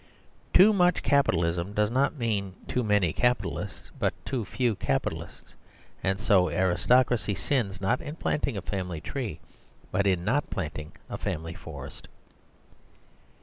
Too 0.51 0.73
much 0.73 1.03
capitalism 1.03 1.73
does 1.73 1.91
not 1.91 2.15
mean 2.15 2.55
too 2.67 2.83
many 2.83 3.13
capitalists, 3.13 3.91
but 3.99 4.15
too 4.25 4.43
few 4.45 4.73
capitalists; 4.73 5.53
and 6.03 6.19
so 6.19 6.49
aristocracy 6.49 7.35
sins, 7.35 7.79
not 7.79 8.01
in 8.01 8.15
planting 8.15 8.57
a 8.57 8.63
family 8.63 8.99
tree, 8.99 9.39
but 9.91 10.07
in 10.07 10.25
not 10.25 10.49
planting 10.49 10.93
a 11.07 11.19
family 11.19 11.53
forest. 11.53 12.07